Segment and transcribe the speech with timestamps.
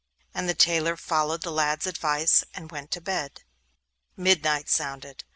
[0.33, 3.43] And the tailor followed his lad's advice, and went to bed.
[4.17, 5.23] Midnight sounded.